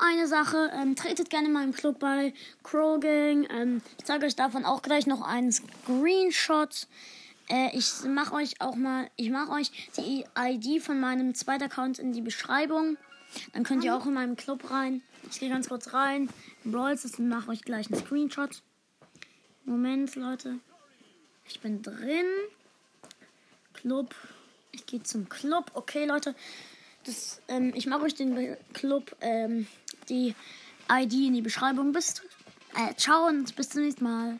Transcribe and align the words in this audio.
eine 0.00 0.26
Sache, 0.26 0.70
ähm, 0.74 0.96
tretet 0.96 1.30
gerne 1.30 1.48
in 1.48 1.52
meinem 1.52 1.72
Club 1.72 1.98
bei 1.98 2.32
Crow 2.62 3.00
Gang. 3.00 3.48
Ähm, 3.50 3.82
ich 3.98 4.04
zeige 4.04 4.26
euch 4.26 4.36
davon 4.36 4.64
auch 4.64 4.82
gleich 4.82 5.06
noch 5.06 5.22
einen 5.22 5.52
Screenshot. 5.52 6.86
Äh, 7.48 7.76
ich 7.76 8.04
mache 8.04 8.34
euch 8.34 8.60
auch 8.60 8.76
mal, 8.76 9.10
ich 9.16 9.30
mache 9.30 9.52
euch 9.52 9.70
die 9.96 10.24
ID 10.38 10.82
von 10.82 11.00
meinem 11.00 11.34
zweiten 11.34 11.64
Account 11.64 11.98
in 11.98 12.12
die 12.12 12.22
Beschreibung. 12.22 12.96
Dann 13.52 13.64
könnt 13.64 13.84
ihr 13.84 13.96
auch 13.96 14.06
in 14.06 14.14
meinem 14.14 14.36
Club 14.36 14.70
rein. 14.70 15.02
Ich 15.30 15.40
gehe 15.40 15.50
ganz 15.50 15.68
kurz 15.68 15.92
rein. 15.92 16.28
Brawls 16.64 17.04
und 17.04 17.28
mache 17.28 17.50
euch 17.50 17.62
gleich 17.62 17.90
einen 17.90 18.00
Screenshot. 18.00 18.62
Moment, 19.64 20.14
Leute. 20.16 20.58
Ich 21.46 21.60
bin 21.60 21.82
drin. 21.82 22.26
Club. 23.74 24.14
Ich 24.72 24.86
gehe 24.86 25.02
zum 25.02 25.28
Club. 25.28 25.70
Okay, 25.74 26.06
Leute. 26.06 26.34
Das, 27.04 27.40
ähm, 27.48 27.72
ich 27.74 27.86
mache 27.86 28.02
euch 28.02 28.14
den 28.14 28.56
Club, 28.72 29.16
ähm, 29.20 29.66
die 30.10 30.34
ID 30.90 31.12
in 31.12 31.34
die 31.34 31.42
Beschreibung. 31.42 31.92
Bis, 31.92 32.22
äh, 32.74 32.94
ciao 32.96 33.26
und 33.26 33.56
bis 33.56 33.70
zum 33.70 33.82
nächsten 33.82 34.04
Mal. 34.04 34.38